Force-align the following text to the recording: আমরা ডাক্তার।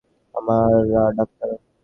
আমরা 0.35 0.57
ডাক্তার। 1.17 1.49